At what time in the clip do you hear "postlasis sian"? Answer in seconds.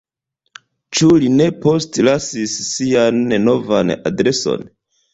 1.67-3.23